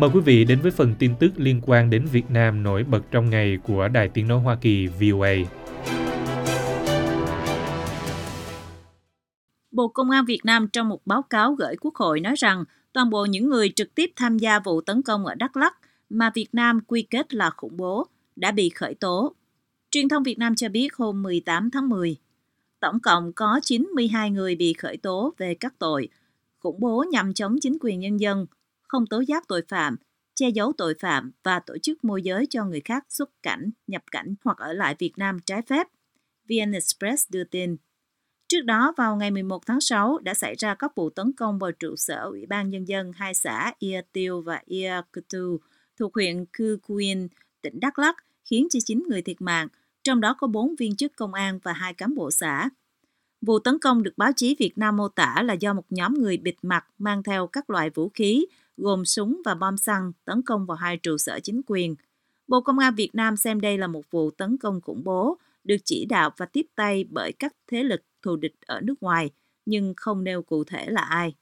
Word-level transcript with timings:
Mời 0.00 0.10
quý 0.14 0.20
vị 0.20 0.44
đến 0.44 0.60
với 0.60 0.70
phần 0.70 0.94
tin 0.98 1.14
tức 1.20 1.30
liên 1.36 1.60
quan 1.66 1.90
đến 1.90 2.06
Việt 2.12 2.30
Nam 2.30 2.62
nổi 2.62 2.84
bật 2.84 3.00
trong 3.10 3.30
ngày 3.30 3.58
của 3.62 3.88
Đài 3.88 4.08
Tiếng 4.08 4.28
Nói 4.28 4.40
Hoa 4.40 4.56
Kỳ 4.60 4.86
VOA. 4.86 5.34
Bộ 9.70 9.88
Công 9.88 10.10
an 10.10 10.24
Việt 10.24 10.44
Nam 10.44 10.68
trong 10.68 10.88
một 10.88 11.06
báo 11.06 11.22
cáo 11.22 11.54
gửi 11.54 11.76
Quốc 11.80 11.94
hội 11.94 12.20
nói 12.20 12.34
rằng 12.36 12.64
toàn 12.92 13.10
bộ 13.10 13.24
những 13.24 13.48
người 13.48 13.72
trực 13.76 13.94
tiếp 13.94 14.10
tham 14.16 14.38
gia 14.38 14.58
vụ 14.58 14.80
tấn 14.80 15.02
công 15.02 15.26
ở 15.26 15.34
Đắk 15.34 15.56
Lắk 15.56 15.74
mà 16.10 16.30
Việt 16.34 16.48
Nam 16.52 16.80
quy 16.86 17.02
kết 17.02 17.34
là 17.34 17.50
khủng 17.50 17.76
bố 17.76 18.06
đã 18.36 18.52
bị 18.52 18.68
khởi 18.68 18.94
tố. 18.94 19.34
Truyền 19.90 20.08
thông 20.08 20.22
Việt 20.22 20.38
Nam 20.38 20.54
cho 20.54 20.68
biết 20.68 20.94
hôm 20.94 21.22
18 21.22 21.70
tháng 21.70 21.88
10, 21.88 22.16
tổng 22.80 23.00
cộng 23.00 23.32
có 23.32 23.60
92 23.62 24.30
người 24.30 24.56
bị 24.56 24.72
khởi 24.72 24.96
tố 24.96 25.34
về 25.38 25.54
các 25.54 25.74
tội 25.78 26.08
khủng 26.58 26.80
bố 26.80 27.04
nhằm 27.10 27.34
chống 27.34 27.56
chính 27.60 27.78
quyền 27.80 28.00
nhân 28.00 28.20
dân, 28.20 28.46
không 28.90 29.06
tố 29.06 29.20
giác 29.20 29.48
tội 29.48 29.62
phạm, 29.68 29.96
che 30.34 30.48
giấu 30.48 30.72
tội 30.78 30.94
phạm 31.00 31.32
và 31.42 31.60
tổ 31.60 31.78
chức 31.78 32.04
môi 32.04 32.22
giới 32.22 32.46
cho 32.50 32.64
người 32.64 32.80
khác 32.80 33.04
xuất 33.08 33.42
cảnh, 33.42 33.70
nhập 33.86 34.02
cảnh 34.10 34.34
hoặc 34.44 34.58
ở 34.58 34.72
lại 34.72 34.96
Việt 34.98 35.12
Nam 35.16 35.38
trái 35.46 35.62
phép. 35.62 35.86
VN 36.48 36.72
Express 36.72 37.30
đưa 37.30 37.44
tin. 37.44 37.76
Trước 38.48 38.60
đó, 38.60 38.92
vào 38.96 39.16
ngày 39.16 39.30
11 39.30 39.66
tháng 39.66 39.80
6, 39.80 40.18
đã 40.18 40.34
xảy 40.34 40.54
ra 40.58 40.74
các 40.74 40.94
vụ 40.94 41.10
tấn 41.10 41.32
công 41.32 41.58
vào 41.58 41.72
trụ 41.72 41.96
sở 41.96 42.22
Ủy 42.22 42.46
ban 42.46 42.70
Nhân 42.70 42.88
dân 42.88 43.12
hai 43.12 43.34
xã 43.34 43.72
Ia 43.78 44.00
Tiêu 44.12 44.42
và 44.42 44.62
Ia 44.64 45.00
Kutu 45.12 45.58
thuộc 45.96 46.14
huyện 46.14 46.44
Cư 46.52 46.78
Quyên, 46.82 47.28
tỉnh 47.62 47.80
Đắk 47.80 47.98
Lắk, 47.98 48.16
khiến 48.44 48.68
cho 48.70 48.78
9 48.84 49.02
người 49.08 49.22
thiệt 49.22 49.40
mạng, 49.40 49.68
trong 50.04 50.20
đó 50.20 50.34
có 50.38 50.46
4 50.46 50.76
viên 50.76 50.96
chức 50.96 51.16
công 51.16 51.34
an 51.34 51.58
và 51.62 51.72
hai 51.72 51.94
cán 51.94 52.14
bộ 52.14 52.30
xã. 52.30 52.70
Vụ 53.40 53.58
tấn 53.58 53.78
công 53.78 54.02
được 54.02 54.12
báo 54.16 54.32
chí 54.36 54.56
Việt 54.58 54.78
Nam 54.78 54.96
mô 54.96 55.08
tả 55.08 55.42
là 55.42 55.54
do 55.54 55.72
một 55.72 55.84
nhóm 55.90 56.14
người 56.14 56.36
bịt 56.36 56.56
mặt 56.62 56.86
mang 56.98 57.22
theo 57.22 57.46
các 57.46 57.70
loại 57.70 57.90
vũ 57.90 58.08
khí, 58.08 58.46
gồm 58.80 59.04
súng 59.04 59.42
và 59.44 59.54
bom 59.54 59.76
xăng 59.76 60.12
tấn 60.24 60.42
công 60.42 60.66
vào 60.66 60.76
hai 60.76 60.96
trụ 60.96 61.18
sở 61.18 61.40
chính 61.42 61.60
quyền. 61.66 61.94
Bộ 62.48 62.60
Công 62.60 62.78
an 62.78 62.94
Việt 62.94 63.14
Nam 63.14 63.36
xem 63.36 63.60
đây 63.60 63.78
là 63.78 63.86
một 63.86 64.10
vụ 64.10 64.30
tấn 64.30 64.56
công 64.58 64.80
khủng 64.80 65.04
bố, 65.04 65.38
được 65.64 65.76
chỉ 65.84 66.04
đạo 66.04 66.30
và 66.36 66.46
tiếp 66.46 66.66
tay 66.74 67.04
bởi 67.10 67.32
các 67.32 67.56
thế 67.66 67.82
lực 67.82 68.02
thù 68.22 68.36
địch 68.36 68.54
ở 68.66 68.80
nước 68.80 69.02
ngoài, 69.02 69.30
nhưng 69.66 69.94
không 69.96 70.24
nêu 70.24 70.42
cụ 70.42 70.64
thể 70.64 70.86
là 70.86 71.02
ai. 71.02 71.34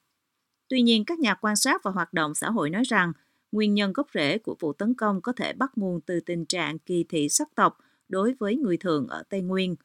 Tuy 0.69 0.83
nhiên, 0.83 1.05
các 1.05 1.19
nhà 1.19 1.34
quan 1.34 1.56
sát 1.56 1.83
và 1.83 1.91
hoạt 1.91 2.12
động 2.12 2.34
xã 2.34 2.50
hội 2.50 2.70
nói 2.70 2.83
rằng 2.83 3.12
nguyên 3.52 3.75
nhân 3.75 3.92
gốc 3.92 4.06
rễ 4.14 4.39
của 4.39 4.56
vụ 4.61 4.73
tấn 4.73 4.95
công 4.95 5.20
có 5.20 5.33
thể 5.33 5.52
bắt 5.52 5.73
nguồn 5.77 6.00
từ 6.00 6.20
tình 6.20 6.47
trạng 6.47 6.78
kỳ 6.78 7.05
thị 7.08 7.28
sắc 7.28 7.48
tộc 7.55 7.78
đối 8.08 8.34
với 8.34 8.56
người 8.56 8.77
thường 8.77 9.06
ở 9.08 9.23
Tây 9.28 9.41
Nguyên. 9.41 9.77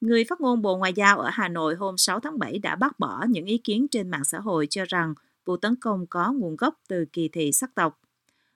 Người 0.00 0.24
phát 0.24 0.40
ngôn 0.40 0.62
Bộ 0.62 0.76
Ngoại 0.76 0.92
giao 0.92 1.18
ở 1.18 1.30
Hà 1.32 1.48
Nội 1.48 1.74
hôm 1.74 1.96
6 1.96 2.20
tháng 2.20 2.38
7 2.38 2.58
đã 2.58 2.76
bác 2.76 2.98
bỏ 2.98 3.24
những 3.28 3.46
ý 3.46 3.58
kiến 3.58 3.86
trên 3.90 4.10
mạng 4.10 4.24
xã 4.24 4.40
hội 4.40 4.66
cho 4.70 4.84
rằng 4.88 5.14
vụ 5.44 5.56
tấn 5.56 5.76
công 5.76 6.06
có 6.06 6.32
nguồn 6.32 6.56
gốc 6.56 6.80
từ 6.88 7.04
kỳ 7.12 7.28
thị 7.28 7.52
sắc 7.52 7.74
tộc. 7.74 8.00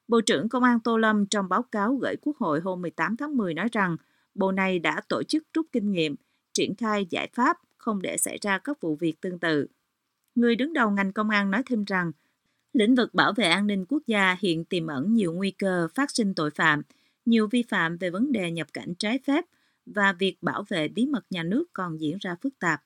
Bộ 0.08 0.20
trưởng 0.20 0.48
Công 0.48 0.62
an 0.62 0.80
Tô 0.80 0.96
Lâm 0.96 1.26
trong 1.26 1.48
báo 1.48 1.62
cáo 1.62 1.94
gửi 1.94 2.16
Quốc 2.22 2.36
hội 2.36 2.60
hôm 2.60 2.82
18 2.82 3.16
tháng 3.16 3.36
10 3.36 3.54
nói 3.54 3.68
rằng 3.72 3.96
Bộ 4.36 4.52
này 4.52 4.78
đã 4.78 5.00
tổ 5.08 5.22
chức 5.22 5.42
rút 5.54 5.66
kinh 5.72 5.92
nghiệm, 5.92 6.16
triển 6.52 6.74
khai 6.74 7.06
giải 7.10 7.28
pháp 7.34 7.56
không 7.76 8.02
để 8.02 8.16
xảy 8.16 8.38
ra 8.40 8.58
các 8.58 8.80
vụ 8.80 8.96
việc 8.96 9.20
tương 9.20 9.38
tự. 9.38 9.66
Người 10.34 10.56
đứng 10.56 10.72
đầu 10.72 10.90
ngành 10.90 11.12
công 11.12 11.30
an 11.30 11.50
nói 11.50 11.62
thêm 11.66 11.84
rằng, 11.84 12.12
lĩnh 12.72 12.94
vực 12.94 13.14
bảo 13.14 13.32
vệ 13.32 13.44
an 13.44 13.66
ninh 13.66 13.84
quốc 13.88 14.02
gia 14.06 14.36
hiện 14.40 14.64
tiềm 14.64 14.86
ẩn 14.86 15.14
nhiều 15.14 15.32
nguy 15.32 15.50
cơ 15.50 15.88
phát 15.94 16.10
sinh 16.10 16.34
tội 16.34 16.50
phạm, 16.50 16.82
nhiều 17.24 17.48
vi 17.48 17.62
phạm 17.62 17.96
về 17.96 18.10
vấn 18.10 18.32
đề 18.32 18.50
nhập 18.50 18.66
cảnh 18.72 18.94
trái 18.98 19.18
phép 19.26 19.44
và 19.86 20.12
việc 20.12 20.36
bảo 20.42 20.64
vệ 20.68 20.88
bí 20.88 21.06
mật 21.06 21.24
nhà 21.30 21.42
nước 21.42 21.64
còn 21.72 22.00
diễn 22.00 22.18
ra 22.20 22.36
phức 22.42 22.58
tạp. 22.58 22.82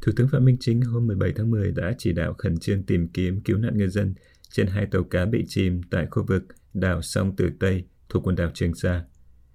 Thủ 0.00 0.12
tướng 0.16 0.28
Phạm 0.28 0.44
Minh 0.44 0.56
Chính 0.60 0.80
hôm 0.80 1.06
17 1.06 1.32
tháng 1.36 1.50
10 1.50 1.72
đã 1.72 1.94
chỉ 1.98 2.12
đạo 2.12 2.34
khẩn 2.38 2.58
trương 2.58 2.82
tìm 2.82 3.08
kiếm 3.08 3.40
cứu 3.40 3.58
nạn 3.58 3.78
ngư 3.78 3.88
dân 3.88 4.14
trên 4.50 4.66
hai 4.66 4.86
tàu 4.86 5.04
cá 5.04 5.24
bị 5.24 5.44
chìm 5.48 5.80
tại 5.90 6.06
khu 6.10 6.24
vực 6.28 6.42
đảo 6.74 7.02
Sông 7.02 7.36
Tử 7.36 7.50
Tây 7.60 7.84
thuộc 8.08 8.26
quần 8.26 8.36
đảo 8.36 8.50
Trường 8.54 8.74
Sa. 8.74 9.04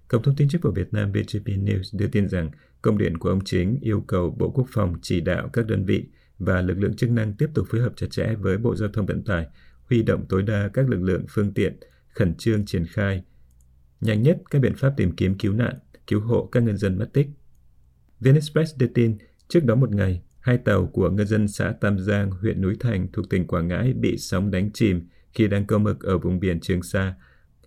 Cổng 0.08 0.22
thông 0.22 0.36
tin 0.36 0.48
chính 0.48 0.60
phủ 0.60 0.70
Việt 0.70 0.92
Nam 0.92 1.12
VGP 1.12 1.46
News 1.46 1.98
đưa 1.98 2.06
tin 2.06 2.28
rằng 2.28 2.50
công 2.82 2.98
điện 2.98 3.18
của 3.18 3.28
ông 3.28 3.44
Chính 3.44 3.78
yêu 3.80 4.00
cầu 4.00 4.36
Bộ 4.38 4.50
Quốc 4.50 4.66
phòng 4.70 4.94
chỉ 5.02 5.20
đạo 5.20 5.50
các 5.52 5.66
đơn 5.66 5.84
vị 5.84 6.08
và 6.38 6.62
lực 6.62 6.78
lượng 6.78 6.96
chức 6.96 7.10
năng 7.10 7.32
tiếp 7.32 7.48
tục 7.54 7.66
phối 7.70 7.80
hợp 7.80 7.92
chặt 7.96 8.06
chẽ 8.10 8.34
với 8.34 8.58
Bộ 8.58 8.76
Giao 8.76 8.88
thông 8.88 9.06
Vận 9.06 9.24
tải, 9.24 9.46
huy 9.84 10.02
động 10.02 10.26
tối 10.28 10.42
đa 10.42 10.70
các 10.72 10.88
lực 10.88 11.02
lượng 11.02 11.24
phương 11.28 11.54
tiện, 11.54 11.76
khẩn 12.14 12.34
trương 12.34 12.66
triển 12.66 12.86
khai 12.86 13.24
nhanh 14.00 14.22
nhất 14.22 14.38
các 14.50 14.58
biện 14.58 14.74
pháp 14.76 14.92
tìm 14.96 15.16
kiếm 15.16 15.38
cứu 15.38 15.52
nạn, 15.52 15.78
cứu 16.06 16.20
hộ 16.20 16.48
các 16.52 16.62
ngư 16.62 16.76
dân 16.76 16.98
mất 16.98 17.10
tích. 17.12 17.28
VnExpress 18.20 18.76
đưa 18.76 18.86
tin, 18.86 19.16
trước 19.48 19.64
đó 19.64 19.74
một 19.74 19.90
ngày, 19.90 20.22
hai 20.46 20.58
tàu 20.58 20.86
của 20.86 21.10
ngư 21.10 21.24
dân 21.24 21.48
xã 21.48 21.74
Tam 21.80 21.98
Giang, 21.98 22.30
huyện 22.30 22.60
Núi 22.60 22.76
Thành 22.80 23.08
thuộc 23.12 23.30
tỉnh 23.30 23.46
Quảng 23.46 23.68
Ngãi 23.68 23.92
bị 23.92 24.16
sóng 24.18 24.50
đánh 24.50 24.70
chìm 24.72 25.08
khi 25.32 25.48
đang 25.48 25.66
câu 25.66 25.78
mực 25.78 26.00
ở 26.00 26.18
vùng 26.18 26.40
biển 26.40 26.60
Trường 26.60 26.82
Sa. 26.82 27.14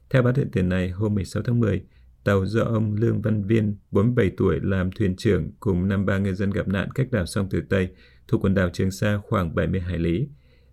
Theo 0.09 0.21
báo 0.21 0.33
điện 0.33 0.49
tiền 0.51 0.69
này, 0.69 0.89
hôm 0.89 1.15
16 1.15 1.43
tháng 1.43 1.59
10, 1.59 1.83
tàu 2.23 2.45
do 2.45 2.63
ông 2.63 2.95
Lương 2.95 3.21
Văn 3.21 3.43
Viên, 3.43 3.75
47 3.91 4.31
tuổi, 4.37 4.59
làm 4.61 4.91
thuyền 4.91 5.15
trưởng 5.15 5.51
cùng 5.59 5.87
năm 5.87 6.05
ba 6.05 6.17
ngư 6.17 6.33
dân 6.33 6.51
gặp 6.51 6.67
nạn 6.67 6.91
cách 6.91 7.11
đảo 7.11 7.25
sông 7.25 7.49
Tử 7.49 7.61
Tây, 7.69 7.89
thuộc 8.27 8.41
quần 8.41 8.53
đảo 8.53 8.69
Trường 8.73 8.91
Sa 8.91 9.19
khoảng 9.23 9.55
70 9.55 9.81
hải 9.81 9.99
lý. 9.99 10.27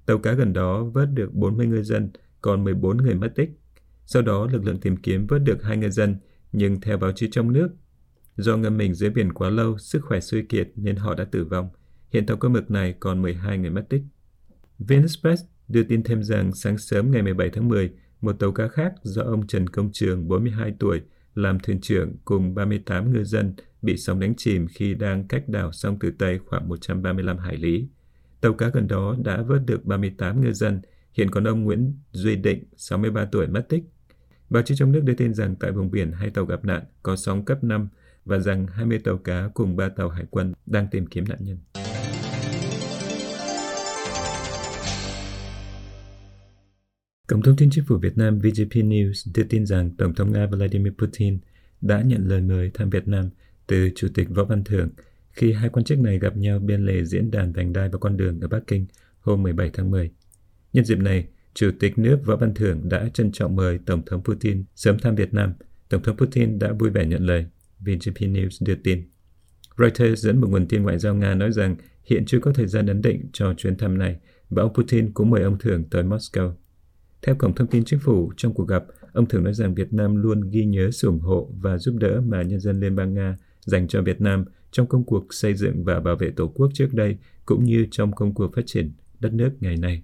Tàu 0.07 0.19
cá 0.19 0.33
gần 0.33 0.53
đó 0.53 0.85
vớt 0.85 1.09
được 1.15 1.35
40 1.35 1.67
ngư 1.67 1.83
dân, 1.83 2.11
còn 2.41 2.65
14 2.65 2.97
người 2.97 3.15
mất 3.15 3.33
tích. 3.35 3.51
Sau 4.05 4.23
đó, 4.23 4.49
lực 4.53 4.65
lượng 4.65 4.81
tìm 4.81 4.97
kiếm 4.97 5.27
vớt 5.27 5.43
được 5.43 5.63
hai 5.63 5.77
ngư 5.77 5.91
dân, 5.91 6.17
nhưng 6.53 6.81
theo 6.81 6.99
báo 6.99 7.13
chí 7.13 7.29
trong 7.31 7.53
nước, 7.53 7.69
do 8.37 8.57
ngâm 8.57 8.77
mình 8.77 8.95
dưới 8.95 9.11
biển 9.11 9.33
quá 9.33 9.51
lâu, 9.51 9.79
sức 9.79 10.05
khỏe 10.05 10.21
suy 10.21 10.43
kiệt 10.43 10.69
nên 10.77 10.97
họ 10.97 11.15
đã 11.15 11.25
tử 11.25 11.45
vong. 11.45 11.69
Hiện 12.13 12.27
tàu 12.27 12.37
cơ 12.37 12.49
mực 12.49 12.71
này 12.71 12.95
còn 13.01 13.23
12 13.23 13.59
người 13.59 13.71
mất 13.71 13.89
tích. 13.89 14.03
VnExpress 14.79 15.45
đưa 15.69 15.83
tin 15.83 16.03
thêm 16.03 16.23
rằng 16.23 16.53
sáng 16.53 16.79
sớm 16.79 17.11
ngày 17.11 17.23
17 17.23 17.51
tháng 17.51 17.69
10, 17.69 17.91
một 18.21 18.33
tàu 18.33 18.53
cá 18.53 18.69
khác 18.69 18.93
do 19.03 19.23
ông 19.23 19.47
Trần 19.47 19.69
Công 19.69 19.91
Trường, 19.93 20.29
42 20.29 20.73
tuổi, 20.79 21.01
làm 21.35 21.59
thuyền 21.61 21.81
trưởng 21.81 22.17
cùng 22.25 22.55
38 22.55 23.13
ngư 23.13 23.25
dân 23.25 23.55
bị 23.83 23.97
sóng 23.97 24.21
đánh 24.21 24.35
chìm 24.37 24.67
khi 24.67 24.95
đang 24.95 25.29
cách 25.29 25.49
đảo 25.49 25.73
sông 25.73 25.99
Tử 25.99 26.11
Tây 26.19 26.39
khoảng 26.47 26.69
135 26.69 27.39
hải 27.39 27.57
lý. 27.57 27.89
Tàu 28.41 28.53
cá 28.53 28.69
gần 28.69 28.89
đó 28.89 29.17
đã 29.25 29.43
vớt 29.43 29.67
được 29.67 29.85
38 29.85 30.41
ngư 30.41 30.53
dân, 30.53 30.81
hiện 31.13 31.31
còn 31.31 31.45
ông 31.45 31.65
Nguyễn 31.65 31.95
Duy 32.13 32.37
Định, 32.37 32.65
63 32.77 33.25
tuổi 33.25 33.47
mất 33.47 33.69
tích. 33.69 33.85
Báo 34.51 34.63
chí 34.63 34.75
trong 34.77 34.93
nước 34.93 35.01
đưa 35.05 35.15
tin 35.15 35.35
rằng 35.35 35.57
tại 35.57 35.73
vùng 35.73 35.91
biển 35.91 36.13
hai 36.13 36.31
tàu 36.31 36.45
gặp 36.45 36.65
nạn 36.65 36.83
có 37.03 37.17
sóng 37.17 37.45
cấp 37.45 37.65
5 37.65 37.89
và 38.25 38.39
rằng 38.39 38.67
20 38.67 38.99
tàu 39.05 39.19
cá 39.19 39.49
cùng 39.55 39.77
3 39.77 39.89
tàu 39.89 40.09
hải 40.09 40.25
quân 40.31 40.55
đang 40.67 40.89
tìm 40.91 41.07
kiếm 41.07 41.25
nạn 41.29 41.39
nhân. 41.41 41.86
Cổng 47.27 47.43
thông 47.43 47.57
tin 47.57 47.71
chính 47.71 47.85
phủ 47.85 47.97
Việt 47.97 48.19
Nam 48.19 48.39
VGP 48.39 48.73
News 48.73 49.31
đưa 49.35 49.43
tin 49.43 49.67
rằng 49.67 49.91
Tổng 49.91 50.15
thống 50.15 50.33
Nga 50.33 50.47
Vladimir 50.47 50.93
Putin 50.93 51.39
đã 51.81 52.03
nhận 52.03 52.29
lời 52.29 52.41
mời 52.41 52.71
thăm 52.75 52.91
Việt 52.91 53.09
Nam 53.09 53.31
từ 53.67 53.91
Chủ 53.95 54.09
tịch 54.15 54.29
Võ 54.31 54.45
Văn 54.45 54.65
Thưởng 54.65 54.89
khi 55.33 55.53
hai 55.53 55.69
quan 55.69 55.85
chức 55.85 55.99
này 55.99 56.19
gặp 56.19 56.37
nhau 56.37 56.59
bên 56.59 56.87
lề 56.87 57.05
diễn 57.05 57.31
đàn 57.31 57.53
vành 57.53 57.73
đai 57.73 57.89
và 57.89 57.99
con 57.99 58.17
đường 58.17 58.41
ở 58.41 58.49
Bắc 58.49 58.67
Kinh 58.67 58.87
hôm 59.21 59.43
17 59.43 59.71
tháng 59.73 59.91
10. 59.91 60.11
Nhân 60.73 60.85
dịp 60.85 60.99
này, 60.99 61.27
Chủ 61.55 61.71
tịch 61.81 61.99
nước 61.99 62.19
Võ 62.25 62.37
Văn 62.37 62.55
Thưởng 62.55 62.89
đã 62.89 63.09
trân 63.15 63.33
trọng 63.33 63.57
mời 63.57 63.79
Tổng 63.87 64.03
thống 64.07 64.25
Putin 64.25 64.65
sớm 64.77 64.99
thăm 64.99 65.15
Việt 65.15 65.35
Nam. 65.35 65.53
Tổng 65.89 66.03
thống 66.03 66.17
Putin 66.17 66.59
đã 66.59 66.73
vui 66.73 66.91
vẻ 66.91 67.07
nhận 67.07 67.27
lời, 67.27 67.47
VGP 67.81 68.17
News 68.21 68.67
đưa 68.67 68.75
tin. 68.75 69.03
Reuters 69.79 70.25
dẫn 70.25 70.41
một 70.41 70.49
nguồn 70.51 70.67
tin 70.69 70.83
ngoại 70.83 70.99
giao 70.99 71.15
Nga 71.15 71.35
nói 71.35 71.53
rằng 71.53 71.77
hiện 72.05 72.25
chưa 72.27 72.41
có 72.41 72.53
thời 72.53 72.67
gian 72.67 72.87
ấn 72.87 73.03
định 73.03 73.29
cho 73.33 73.55
chuyến 73.55 73.77
thăm 73.77 73.99
này 73.99 74.17
và 74.51 74.63
ông 74.63 74.75
Putin 74.75 75.13
cũng 75.13 75.31
mời 75.31 75.43
ông 75.43 75.59
Thưởng 75.59 75.85
tới 75.91 76.03
Moscow. 76.03 76.53
Theo 77.27 77.35
Cổng 77.35 77.55
Thông 77.55 77.69
tin 77.69 77.85
Chính 77.85 77.99
phủ, 77.99 78.33
trong 78.37 78.55
cuộc 78.55 78.69
gặp, 78.69 78.85
ông 79.13 79.27
thường 79.27 79.45
nói 79.45 79.55
rằng 79.55 79.75
Việt 79.75 79.93
Nam 79.93 80.17
luôn 80.17 80.41
ghi 80.51 80.65
nhớ 80.65 80.91
sự 80.91 81.09
ủng 81.09 81.21
hộ 81.21 81.51
và 81.61 81.79
giúp 81.79 81.97
đỡ 82.01 82.21
mà 82.27 82.43
nhân 82.43 82.61
dân 82.61 82.81
Liên 82.81 82.97
bang 82.97 83.15
Nga 83.15 83.37
dành 83.61 83.89
cho 83.89 84.03
Việt 84.03 84.21
Nam 84.21 84.45
trong 84.71 84.87
công 84.87 85.05
cuộc 85.05 85.35
xây 85.35 85.55
dựng 85.55 85.85
và 85.85 86.01
bảo 86.01 86.17
vệ 86.17 86.31
Tổ 86.31 86.49
quốc 86.49 86.71
trước 86.75 86.89
đây, 86.93 87.17
cũng 87.47 87.65
như 87.65 87.87
trong 87.91 88.13
công 88.13 88.35
cuộc 88.35 88.55
phát 88.55 88.63
triển 88.67 88.93
đất 89.21 89.33
nước 89.33 89.51
ngày 89.61 89.77
nay. 89.77 90.03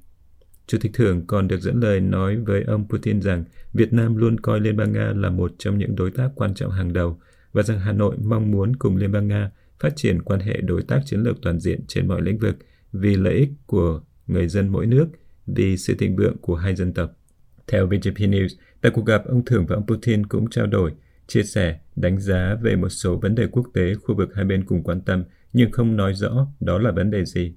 Chủ 0.67 0.79
tịch 0.81 0.93
thường 0.95 1.27
còn 1.27 1.49
được 1.49 1.61
dẫn 1.61 1.81
lời 1.81 2.01
nói 2.01 2.37
với 2.37 2.63
ông 2.63 2.89
Putin 2.89 3.23
rằng 3.23 3.45
Việt 3.73 3.93
Nam 3.93 4.17
luôn 4.17 4.41
coi 4.41 4.61
Liên 4.61 4.77
bang 4.77 4.93
Nga 4.93 5.13
là 5.17 5.31
một 5.31 5.53
trong 5.59 5.79
những 5.79 5.97
đối 5.97 6.11
tác 6.11 6.29
quan 6.35 6.55
trọng 6.55 6.71
hàng 6.71 6.93
đầu 6.93 7.21
và 7.53 7.63
rằng 7.63 7.81
Hà 7.81 7.93
Nội 7.93 8.17
mong 8.25 8.51
muốn 8.51 8.77
cùng 8.77 8.97
Liên 8.97 9.13
bang 9.13 9.29
Nga 9.29 9.51
phát 9.81 9.97
triển 9.97 10.23
quan 10.23 10.41
hệ 10.41 10.61
đối 10.61 10.83
tác 10.83 11.01
chiến 11.07 11.21
lược 11.21 11.37
toàn 11.43 11.61
diện 11.61 11.81
trên 11.89 12.09
mọi 12.09 12.23
lĩnh 12.23 12.39
vực 12.39 12.57
vì 12.93 13.17
lợi 13.17 13.35
ích 13.35 13.51
của 13.67 14.01
người 14.27 14.49
dân 14.49 14.69
mỗi 14.69 14.87
nước– 14.87 15.07
vì 15.47 15.77
sự 15.77 15.95
thịnh 15.95 16.17
vượng 16.17 16.37
của 16.39 16.57
hai 16.57 16.77
dân 16.77 16.93
tộc. 16.93 17.13
Theo 17.73 17.87
VGP 17.87 18.17
News, 18.17 18.49
tại 18.81 18.93
cuộc 18.95 19.07
gặp, 19.07 19.23
ông 19.27 19.45
Thưởng 19.45 19.67
và 19.67 19.77
ông 19.77 19.87
Putin 19.87 20.27
cũng 20.27 20.51
trao 20.51 20.67
đổi, 20.67 20.93
chia 21.27 21.43
sẻ, 21.43 21.79
đánh 21.97 22.21
giá 22.21 22.57
về 22.63 22.77
một 22.77 22.89
số 22.89 23.17
vấn 23.17 23.35
đề 23.35 23.47
quốc 23.47 23.67
tế 23.75 23.95
khu 23.95 24.15
vực 24.15 24.35
hai 24.35 24.45
bên 24.45 24.65
cùng 24.65 24.83
quan 24.83 25.01
tâm, 25.01 25.25
nhưng 25.53 25.71
không 25.71 25.97
nói 25.97 26.15
rõ 26.15 26.47
đó 26.61 26.79
là 26.79 26.91
vấn 26.91 27.11
đề 27.11 27.25
gì. 27.25 27.55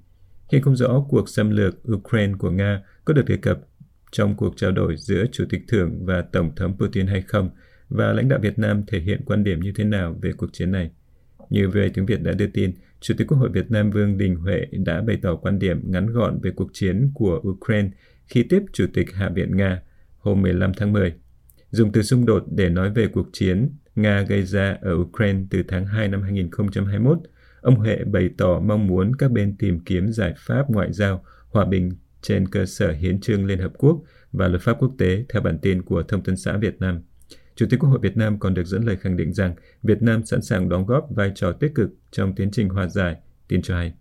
Hiện 0.52 0.62
không 0.62 0.76
rõ 0.76 1.04
cuộc 1.08 1.28
xâm 1.28 1.50
lược 1.50 1.92
Ukraine 1.92 2.32
của 2.38 2.50
Nga 2.50 2.82
có 3.04 3.14
được 3.14 3.24
đề 3.26 3.36
cập 3.36 3.58
trong 4.12 4.36
cuộc 4.36 4.56
trao 4.56 4.72
đổi 4.72 4.96
giữa 4.96 5.24
Chủ 5.32 5.44
tịch 5.50 5.62
Thưởng 5.68 6.06
và 6.06 6.22
Tổng 6.22 6.54
thống 6.56 6.76
Putin 6.78 7.06
hay 7.06 7.22
không, 7.22 7.50
và 7.88 8.12
lãnh 8.12 8.28
đạo 8.28 8.38
Việt 8.42 8.58
Nam 8.58 8.82
thể 8.86 9.00
hiện 9.00 9.20
quan 9.26 9.44
điểm 9.44 9.60
như 9.60 9.72
thế 9.76 9.84
nào 9.84 10.18
về 10.22 10.32
cuộc 10.36 10.52
chiến 10.52 10.72
này. 10.72 10.90
Như 11.50 11.68
về 11.68 11.90
tiếng 11.94 12.06
Việt 12.06 12.22
đã 12.22 12.32
đưa 12.32 12.46
tin, 12.46 12.72
Chủ 13.00 13.14
tịch 13.18 13.26
Quốc 13.26 13.38
hội 13.38 13.48
Việt 13.48 13.70
Nam 13.70 13.90
Vương 13.90 14.18
Đình 14.18 14.36
Huệ 14.36 14.66
đã 14.72 15.00
bày 15.00 15.18
tỏ 15.22 15.36
quan 15.36 15.58
điểm 15.58 15.80
ngắn 15.84 16.06
gọn 16.06 16.38
về 16.42 16.50
cuộc 16.50 16.70
chiến 16.72 17.10
của 17.14 17.40
Ukraine 17.48 17.88
khi 18.26 18.42
tiếp 18.42 18.62
Chủ 18.72 18.86
tịch 18.94 19.14
Hạ 19.14 19.28
viện 19.28 19.56
Nga 19.56 19.82
hôm 20.26 20.42
15 20.42 20.72
tháng 20.76 20.92
10. 20.92 21.14
Dùng 21.70 21.92
từ 21.92 22.02
xung 22.02 22.26
đột 22.26 22.44
để 22.50 22.68
nói 22.68 22.90
về 22.90 23.06
cuộc 23.06 23.26
chiến 23.32 23.70
Nga 23.94 24.22
gây 24.22 24.42
ra 24.42 24.78
ở 24.80 24.94
Ukraine 24.94 25.40
từ 25.50 25.62
tháng 25.68 25.86
2 25.86 26.08
năm 26.08 26.22
2021, 26.22 27.18
ông 27.60 27.76
Huệ 27.76 27.98
bày 28.04 28.30
tỏ 28.38 28.60
mong 28.60 28.86
muốn 28.86 29.16
các 29.16 29.30
bên 29.30 29.56
tìm 29.58 29.80
kiếm 29.80 30.08
giải 30.12 30.34
pháp 30.38 30.70
ngoại 30.70 30.92
giao 30.92 31.24
hòa 31.48 31.64
bình 31.64 31.90
trên 32.22 32.48
cơ 32.48 32.66
sở 32.66 32.92
hiến 32.92 33.20
trương 33.20 33.46
Liên 33.46 33.58
Hợp 33.58 33.72
Quốc 33.78 34.02
và 34.32 34.48
luật 34.48 34.62
pháp 34.62 34.76
quốc 34.80 34.94
tế 34.98 35.24
theo 35.28 35.42
bản 35.42 35.58
tin 35.58 35.82
của 35.82 36.02
Thông 36.02 36.22
tấn 36.22 36.36
xã 36.36 36.56
Việt 36.56 36.80
Nam. 36.80 37.02
Chủ 37.56 37.66
tịch 37.70 37.80
Quốc 37.80 37.88
hội 37.88 37.98
Việt 38.02 38.16
Nam 38.16 38.38
còn 38.38 38.54
được 38.54 38.66
dẫn 38.66 38.84
lời 38.84 38.96
khẳng 38.96 39.16
định 39.16 39.32
rằng 39.32 39.54
Việt 39.82 40.02
Nam 40.02 40.24
sẵn 40.24 40.42
sàng 40.42 40.68
đóng 40.68 40.86
góp 40.86 41.06
vai 41.10 41.32
trò 41.34 41.52
tích 41.52 41.74
cực 41.74 41.90
trong 42.10 42.34
tiến 42.34 42.50
trình 42.50 42.68
hòa 42.68 42.88
giải, 42.88 43.16
tin 43.48 43.62
cho 43.62 43.76
hay. 43.76 43.94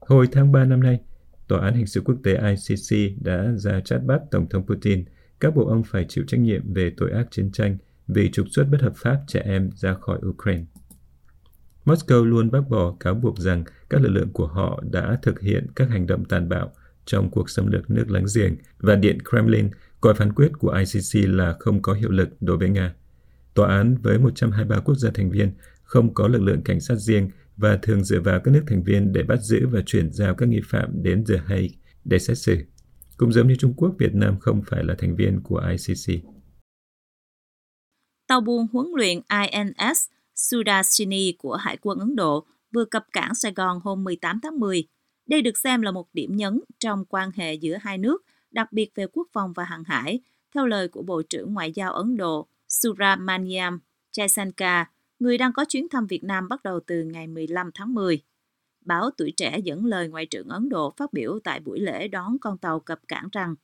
Hồi 0.00 0.28
tháng 0.32 0.52
3 0.52 0.64
năm 0.64 0.80
nay, 0.80 1.00
Tòa 1.48 1.60
án 1.60 1.74
Hình 1.74 1.86
sự 1.86 2.00
Quốc 2.04 2.16
tế 2.24 2.32
ICC 2.32 3.22
đã 3.22 3.52
ra 3.56 3.80
chát 3.80 4.04
bắt 4.04 4.20
Tổng 4.30 4.48
thống 4.48 4.66
Putin, 4.66 5.04
các 5.40 5.56
bộ 5.56 5.66
ông 5.66 5.82
phải 5.82 6.06
chịu 6.08 6.24
trách 6.26 6.40
nhiệm 6.40 6.74
về 6.74 6.92
tội 6.96 7.10
ác 7.10 7.26
chiến 7.30 7.52
tranh 7.52 7.76
vì 8.08 8.30
trục 8.30 8.46
xuất 8.50 8.64
bất 8.70 8.80
hợp 8.80 8.92
pháp 8.96 9.20
trẻ 9.26 9.42
em 9.44 9.70
ra 9.74 9.94
khỏi 9.94 10.18
Ukraine. 10.28 10.64
Moscow 11.84 12.24
luôn 12.24 12.50
bác 12.50 12.68
bỏ 12.68 12.96
cáo 13.00 13.14
buộc 13.14 13.38
rằng 13.38 13.64
các 13.90 14.00
lực 14.00 14.08
lượng 14.08 14.32
của 14.32 14.46
họ 14.46 14.82
đã 14.90 15.18
thực 15.22 15.40
hiện 15.40 15.66
các 15.76 15.90
hành 15.90 16.06
động 16.06 16.24
tàn 16.24 16.48
bạo 16.48 16.72
trong 17.04 17.30
cuộc 17.30 17.50
xâm 17.50 17.66
lược 17.66 17.90
nước 17.90 18.10
láng 18.10 18.26
giềng 18.34 18.56
và 18.78 18.96
Điện 18.96 19.18
Kremlin, 19.30 19.70
coi 20.00 20.14
phán 20.14 20.32
quyết 20.32 20.52
của 20.58 20.70
ICC 20.78 21.28
là 21.28 21.56
không 21.58 21.82
có 21.82 21.92
hiệu 21.92 22.10
lực 22.10 22.28
đối 22.40 22.56
với 22.56 22.68
Nga. 22.68 22.94
Tòa 23.54 23.68
án 23.68 23.96
với 24.02 24.18
123 24.18 24.80
quốc 24.80 24.94
gia 24.94 25.10
thành 25.10 25.30
viên 25.30 25.52
không 25.82 26.14
có 26.14 26.28
lực 26.28 26.42
lượng 26.42 26.62
cảnh 26.62 26.80
sát 26.80 26.94
riêng 26.94 27.30
và 27.56 27.78
thường 27.82 28.04
dựa 28.04 28.20
vào 28.20 28.40
các 28.40 28.50
nước 28.50 28.62
thành 28.66 28.82
viên 28.82 29.12
để 29.12 29.22
bắt 29.22 29.42
giữ 29.42 29.66
và 29.66 29.80
chuyển 29.86 30.12
giao 30.12 30.34
các 30.34 30.48
nghi 30.48 30.60
phạm 30.64 31.02
đến 31.02 31.24
The 31.24 31.36
Hague 31.46 31.68
để 32.04 32.18
xét 32.18 32.38
xử. 32.38 32.56
Cũng 33.18 33.32
giống 33.32 33.48
như 33.48 33.54
Trung 33.58 33.74
Quốc, 33.76 33.94
Việt 33.98 34.14
Nam 34.14 34.38
không 34.40 34.62
phải 34.66 34.84
là 34.84 34.94
thành 34.98 35.16
viên 35.16 35.40
của 35.44 35.62
ICC. 35.70 36.24
Tàu 38.26 38.40
buôn 38.40 38.66
huấn 38.72 38.86
luyện 38.96 39.20
INS 39.42 40.08
Sudarshini 40.34 41.32
của 41.38 41.56
Hải 41.56 41.76
quân 41.76 41.98
Ấn 41.98 42.16
Độ 42.16 42.46
vừa 42.72 42.84
cập 42.84 43.06
cảng 43.12 43.34
Sài 43.34 43.52
Gòn 43.52 43.80
hôm 43.84 44.04
18 44.04 44.40
tháng 44.42 44.60
10. 44.60 44.88
Đây 45.26 45.42
được 45.42 45.58
xem 45.58 45.82
là 45.82 45.90
một 45.90 46.08
điểm 46.12 46.36
nhấn 46.36 46.60
trong 46.78 47.04
quan 47.04 47.30
hệ 47.34 47.54
giữa 47.54 47.76
hai 47.80 47.98
nước, 47.98 48.24
đặc 48.50 48.72
biệt 48.72 48.90
về 48.94 49.06
quốc 49.12 49.28
phòng 49.32 49.52
và 49.52 49.64
hàng 49.64 49.84
hải, 49.84 50.20
theo 50.54 50.66
lời 50.66 50.88
của 50.88 51.02
Bộ 51.02 51.22
trưởng 51.22 51.54
Ngoại 51.54 51.72
giao 51.72 51.92
Ấn 51.92 52.16
Độ 52.16 52.48
Suramaniam 52.68 53.80
Jaishankar, 54.16 54.84
người 55.18 55.38
đang 55.38 55.52
có 55.52 55.64
chuyến 55.64 55.88
thăm 55.88 56.06
Việt 56.06 56.24
Nam 56.24 56.48
bắt 56.48 56.62
đầu 56.62 56.80
từ 56.86 57.04
ngày 57.04 57.26
15 57.26 57.70
tháng 57.74 57.94
10. 57.94 58.22
Báo 58.88 59.10
Tuổi 59.16 59.32
Trẻ 59.36 59.58
dẫn 59.64 59.84
lời 59.84 60.08
Ngoại 60.08 60.26
trưởng 60.26 60.48
Ấn 60.48 60.68
Độ 60.68 60.94
phát 60.96 61.12
biểu 61.12 61.38
tại 61.44 61.60
buổi 61.60 61.80
lễ 61.80 62.08
đón 62.08 62.36
con 62.40 62.58
tàu 62.58 62.80
cập 62.80 63.00
cảng 63.08 63.28
rằng 63.32 63.54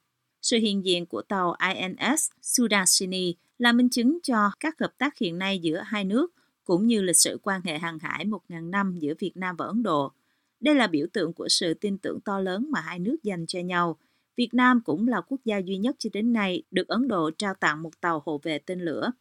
sự 0.42 0.58
hiện 0.58 0.84
diện 0.84 1.06
của 1.06 1.22
tàu 1.22 1.56
INS 1.74 2.30
Sudarshini 2.42 3.34
là 3.58 3.72
minh 3.72 3.88
chứng 3.90 4.18
cho 4.22 4.50
các 4.60 4.78
hợp 4.80 4.92
tác 4.98 5.18
hiện 5.18 5.38
nay 5.38 5.58
giữa 5.58 5.82
hai 5.86 6.04
nước 6.04 6.32
cũng 6.64 6.86
như 6.86 7.02
lịch 7.02 7.16
sử 7.16 7.38
quan 7.42 7.60
hệ 7.64 7.78
hàng 7.78 7.98
hải 7.98 8.24
1.000 8.24 8.70
năm 8.70 8.96
giữa 8.98 9.14
Việt 9.18 9.36
Nam 9.36 9.56
và 9.56 9.66
Ấn 9.66 9.82
Độ. 9.82 10.12
Đây 10.60 10.74
là 10.74 10.86
biểu 10.86 11.06
tượng 11.12 11.32
của 11.32 11.48
sự 11.48 11.74
tin 11.74 11.98
tưởng 11.98 12.20
to 12.20 12.40
lớn 12.40 12.66
mà 12.70 12.80
hai 12.80 12.98
nước 12.98 13.16
dành 13.22 13.46
cho 13.46 13.60
nhau. 13.60 13.98
Việt 14.36 14.54
Nam 14.54 14.80
cũng 14.84 15.08
là 15.08 15.20
quốc 15.20 15.40
gia 15.44 15.58
duy 15.58 15.76
nhất 15.76 15.96
cho 15.98 16.10
đến 16.12 16.32
nay 16.32 16.62
được 16.70 16.88
Ấn 16.88 17.08
Độ 17.08 17.30
trao 17.38 17.54
tặng 17.54 17.82
một 17.82 18.00
tàu 18.00 18.22
hộ 18.26 18.40
vệ 18.42 18.58
tên 18.58 18.80
lửa. 18.80 19.12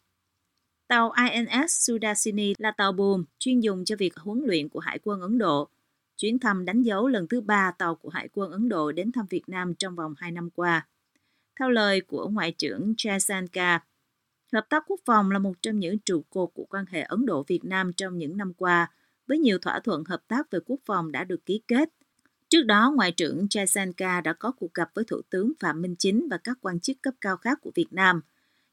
Tàu 0.87 1.11
INS 1.29 1.69
Sudarshini 1.69 2.53
là 2.57 2.71
tàu 2.71 2.91
buồm 2.91 3.23
chuyên 3.39 3.59
dùng 3.59 3.85
cho 3.85 3.95
việc 3.99 4.17
huấn 4.17 4.41
luyện 4.45 4.69
của 4.69 4.79
Hải 4.79 4.99
quân 5.03 5.21
Ấn 5.21 5.37
Độ. 5.37 5.69
Chuyến 6.17 6.39
thăm 6.39 6.65
đánh 6.65 6.81
dấu 6.81 7.07
lần 7.07 7.27
thứ 7.27 7.41
ba 7.41 7.71
tàu 7.71 7.95
của 7.95 8.09
Hải 8.09 8.29
quân 8.33 8.51
Ấn 8.51 8.69
Độ 8.69 8.91
đến 8.91 9.11
thăm 9.11 9.25
Việt 9.29 9.43
Nam 9.47 9.75
trong 9.75 9.95
vòng 9.95 10.13
2 10.17 10.31
năm 10.31 10.49
qua. 10.49 10.87
Theo 11.59 11.69
lời 11.69 12.01
của 12.01 12.29
Ngoại 12.29 12.51
trưởng 12.51 12.93
Jaishankar, 12.97 13.79
hợp 14.53 14.65
tác 14.69 14.83
quốc 14.87 14.99
phòng 15.05 15.31
là 15.31 15.39
một 15.39 15.53
trong 15.61 15.79
những 15.79 15.99
trụ 15.99 16.25
cột 16.29 16.49
của 16.53 16.65
quan 16.69 16.85
hệ 16.85 17.01
Ấn 17.01 17.25
Độ-Việt 17.25 17.65
Nam 17.65 17.93
trong 17.93 18.17
những 18.17 18.37
năm 18.37 18.53
qua, 18.53 18.91
với 19.27 19.39
nhiều 19.39 19.57
thỏa 19.57 19.79
thuận 19.79 20.03
hợp 20.05 20.21
tác 20.27 20.51
về 20.51 20.59
quốc 20.65 20.79
phòng 20.85 21.11
đã 21.11 21.23
được 21.23 21.45
ký 21.45 21.61
kết. 21.67 21.89
Trước 22.49 22.61
đó, 22.61 22.93
Ngoại 22.95 23.11
trưởng 23.11 23.47
Jaishankar 23.49 24.21
đã 24.21 24.33
có 24.33 24.51
cuộc 24.51 24.73
gặp 24.73 24.89
với 24.93 25.05
Thủ 25.07 25.21
tướng 25.29 25.53
Phạm 25.59 25.81
Minh 25.81 25.95
Chính 25.99 26.27
và 26.31 26.37
các 26.37 26.57
quan 26.61 26.79
chức 26.79 26.97
cấp 27.01 27.13
cao 27.21 27.37
khác 27.37 27.59
của 27.61 27.71
Việt 27.75 27.87
Nam. 27.91 28.21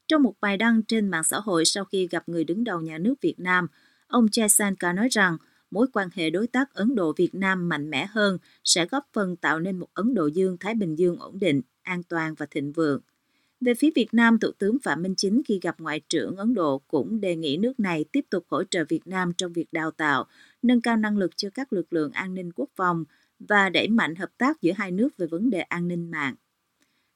Trong 0.07 0.23
một 0.23 0.35
bài 0.41 0.57
đăng 0.57 0.83
trên 0.83 1.09
mạng 1.09 1.23
xã 1.23 1.39
hội 1.39 1.65
sau 1.65 1.85
khi 1.85 2.07
gặp 2.07 2.29
người 2.29 2.43
đứng 2.43 2.63
đầu 2.63 2.81
nhà 2.81 2.97
nước 2.97 3.15
Việt 3.21 3.35
Nam, 3.39 3.67
ông 4.07 4.25
Jaishankar 4.25 4.95
nói 4.95 5.07
rằng 5.11 5.37
mối 5.71 5.87
quan 5.93 6.09
hệ 6.13 6.29
đối 6.29 6.47
tác 6.47 6.73
Ấn 6.73 6.95
Độ-Việt 6.95 7.35
Nam 7.35 7.69
mạnh 7.69 7.89
mẽ 7.89 8.05
hơn 8.05 8.37
sẽ 8.63 8.85
góp 8.85 9.07
phần 9.13 9.35
tạo 9.35 9.59
nên 9.59 9.79
một 9.79 9.87
Ấn 9.93 10.13
Độ 10.13 10.27
Dương-Thái 10.27 10.75
Bình 10.75 10.95
Dương 10.95 11.19
ổn 11.19 11.39
định, 11.39 11.61
an 11.83 12.03
toàn 12.03 12.33
và 12.33 12.45
thịnh 12.45 12.71
vượng. 12.71 13.01
Về 13.61 13.73
phía 13.73 13.89
Việt 13.95 14.13
Nam, 14.13 14.39
Thủ 14.39 14.51
tướng 14.59 14.77
Phạm 14.83 15.01
Minh 15.01 15.15
Chính 15.17 15.41
khi 15.45 15.59
gặp 15.61 15.79
Ngoại 15.79 16.01
trưởng 16.09 16.35
Ấn 16.35 16.53
Độ 16.53 16.81
cũng 16.87 17.21
đề 17.21 17.35
nghị 17.35 17.57
nước 17.57 17.79
này 17.79 18.05
tiếp 18.11 18.25
tục 18.29 18.45
hỗ 18.47 18.63
trợ 18.63 18.85
Việt 18.89 19.07
Nam 19.07 19.31
trong 19.37 19.53
việc 19.53 19.67
đào 19.71 19.91
tạo, 19.91 20.25
nâng 20.61 20.81
cao 20.81 20.97
năng 20.97 21.17
lực 21.17 21.37
cho 21.37 21.49
các 21.53 21.73
lực 21.73 21.93
lượng 21.93 22.11
an 22.11 22.33
ninh 22.33 22.51
quốc 22.51 22.69
phòng 22.75 23.03
và 23.39 23.69
đẩy 23.69 23.87
mạnh 23.87 24.15
hợp 24.15 24.29
tác 24.37 24.61
giữa 24.61 24.71
hai 24.75 24.91
nước 24.91 25.17
về 25.17 25.27
vấn 25.27 25.49
đề 25.49 25.59
an 25.59 25.87
ninh 25.87 26.11
mạng. 26.11 26.35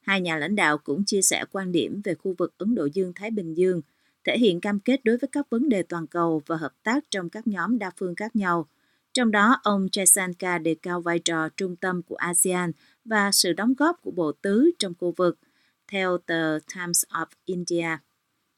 Hai 0.02 0.22
nhà 0.22 0.38
lãnh 0.38 0.56
đạo 0.56 0.78
cũng 0.78 1.06
chia 1.06 1.22
sẻ 1.22 1.46
quan 1.52 1.72
điểm 1.72 2.02
về 2.04 2.16
khu 2.16 2.36
vực 2.38 2.54
Ấn 2.58 2.76
Độ 2.76 2.86
Dương-Thái 2.86 3.32
Bình 3.32 3.54
Dương, 3.54 3.82
thể 4.26 4.38
hiện 4.38 4.62
cam 4.62 4.80
kết 4.80 5.04
đối 5.04 5.18
với 5.18 5.28
các 5.32 5.50
vấn 5.50 5.70
đề 5.70 5.84
toàn 5.84 6.08
cầu 6.08 6.42
và 6.46 6.56
hợp 6.56 6.74
tác 6.84 7.04
trong 7.12 7.30
các 7.30 7.48
nhóm 7.48 7.80
đa 7.80 7.92
phương 7.98 8.16
khác 8.16 8.36
nhau. 8.36 8.68
Trong 9.14 9.32
đó, 9.32 9.60
ông 9.64 9.88
Jaishankar 9.92 10.64
đề 10.64 10.76
cao 10.82 11.02
vai 11.02 11.20
trò 11.20 11.50
trung 11.50 11.76
tâm 11.76 12.02
của 12.02 12.16
ASEAN 12.16 12.72
và 13.06 13.32
sự 13.32 13.54
đóng 13.54 13.74
góp 13.78 14.02
của 14.02 14.12
Bộ 14.12 14.32
Tứ 14.32 14.72
trong 14.80 14.94
khu 15.00 15.14
vực, 15.18 15.40
theo 15.88 16.18
tờ 16.18 16.60
Times 16.76 17.04
of 17.10 17.26
India. 17.46 17.88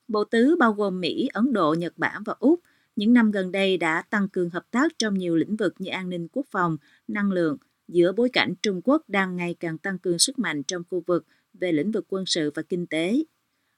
Bộ 0.07 0.23
Tứ 0.23 0.55
bao 0.59 0.73
gồm 0.73 0.99
Mỹ, 0.99 1.29
Ấn 1.33 1.53
Độ, 1.53 1.73
Nhật 1.73 1.97
Bản 1.97 2.23
và 2.25 2.35
Úc 2.39 2.59
những 2.97 3.13
năm 3.13 3.31
gần 3.31 3.51
đây 3.51 3.77
đã 3.77 4.01
tăng 4.09 4.29
cường 4.29 4.49
hợp 4.49 4.71
tác 4.71 4.99
trong 4.99 5.13
nhiều 5.13 5.35
lĩnh 5.35 5.55
vực 5.55 5.73
như 5.79 5.91
an 5.91 6.09
ninh 6.09 6.27
quốc 6.31 6.45
phòng, 6.51 6.77
năng 7.07 7.31
lượng, 7.31 7.57
giữa 7.87 8.11
bối 8.11 8.29
cảnh 8.33 8.53
Trung 8.61 8.81
Quốc 8.83 9.01
đang 9.07 9.35
ngày 9.35 9.55
càng 9.59 9.77
tăng 9.77 9.99
cường 9.99 10.19
sức 10.19 10.39
mạnh 10.39 10.63
trong 10.63 10.83
khu 10.89 11.03
vực 11.07 11.25
về 11.53 11.71
lĩnh 11.71 11.91
vực 11.91 12.05
quân 12.09 12.25
sự 12.25 12.51
và 12.55 12.61
kinh 12.61 12.87
tế. 12.87 13.23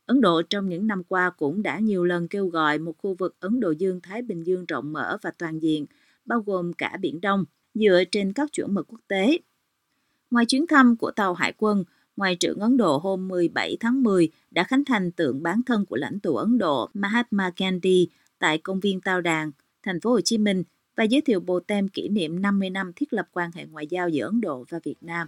Ấn 0.10 0.22
Độ 0.22 0.42
trong 0.42 0.70
những 0.70 0.88
năm 0.88 1.04
qua 1.04 1.30
cũng 1.30 1.62
đã 1.62 1.80
nhiều 1.80 2.06
lần 2.06 2.28
kêu 2.28 2.48
gọi 2.48 2.78
một 2.78 2.94
khu 2.98 3.16
vực 3.20 3.36
Ấn 3.40 3.60
Độ 3.60 3.72
Dương-Thái 3.72 4.22
Bình 4.22 4.44
Dương 4.44 4.66
rộng 4.66 4.94
mở 4.94 5.18
và 5.22 5.32
toàn 5.38 5.60
diện, 5.60 5.86
bao 6.26 6.44
gồm 6.46 6.74
cả 6.74 6.98
Biển 7.02 7.22
Đông, 7.22 7.46
dựa 7.74 8.04
trên 8.12 8.34
các 8.34 8.50
chuẩn 8.54 8.74
mực 8.74 8.88
quốc 8.88 9.00
tế. 9.08 9.38
Ngoài 10.32 10.46
chuyến 10.46 10.68
thăm 10.68 10.96
của 10.96 11.12
tàu 11.12 11.34
hải 11.34 11.54
quân, 11.58 11.84
Ngoại 12.18 12.36
trưởng 12.36 12.60
Ấn 12.60 12.78
Độ 12.78 12.98
hôm 12.98 13.28
17 13.28 13.78
tháng 13.80 14.04
10 14.04 14.30
đã 14.52 14.64
khánh 14.64 14.86
thành 14.86 15.12
tượng 15.12 15.44
bán 15.44 15.62
thân 15.66 15.86
của 15.86 15.96
lãnh 15.96 16.20
tụ 16.20 16.36
Ấn 16.36 16.58
Độ 16.58 16.90
Mahatma 16.94 17.52
Gandhi 17.58 18.10
tại 18.40 18.58
công 18.58 18.80
viên 18.80 19.02
Tao 19.02 19.22
Đàn, 19.22 19.52
thành 19.84 20.00
phố 20.00 20.10
Hồ 20.10 20.22
Chí 20.22 20.38
Minh 20.38 20.64
và 20.96 21.04
giới 21.04 21.22
thiệu 21.22 21.40
bộ 21.40 21.60
tem 21.60 21.88
kỷ 21.88 22.10
niệm 22.10 22.42
50 22.42 22.70
năm 22.70 22.92
thiết 22.96 23.14
lập 23.14 23.28
quan 23.32 23.52
hệ 23.52 23.66
ngoại 23.66 23.88
giao 23.88 24.10
giữa 24.10 24.26
Ấn 24.26 24.42
Độ 24.42 24.66
và 24.70 24.80
Việt 24.84 24.98
Nam. 25.02 25.28